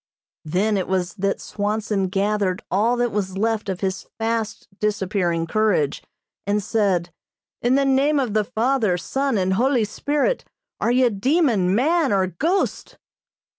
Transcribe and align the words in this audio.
Then 0.45 0.77
it 0.77 0.87
was 0.87 1.13
that 1.13 1.39
Swanson 1.39 2.07
gathered 2.07 2.63
all 2.71 2.97
that 2.97 3.11
was 3.11 3.37
left 3.37 3.69
of 3.69 3.81
his 3.81 4.07
fast 4.17 4.67
disappearing 4.79 5.45
courage, 5.45 6.01
and 6.47 6.63
said: 6.63 7.11
"In 7.61 7.75
the 7.75 7.85
name 7.85 8.19
of 8.19 8.33
the 8.33 8.43
Father, 8.43 8.97
Son 8.97 9.37
and 9.37 9.53
Holy 9.53 9.85
Spirit, 9.85 10.43
are 10.79 10.91
you 10.91 11.11
demon, 11.11 11.75
man 11.75 12.11
or 12.11 12.25
ghost?" 12.25 12.97